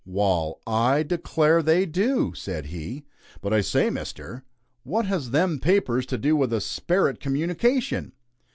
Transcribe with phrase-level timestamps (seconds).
[0.03, 3.05] "Wal, I declare they do!" said he.
[3.39, 4.43] "But I say Mister,
[4.81, 8.13] what has them papers to do with a sperit communication?"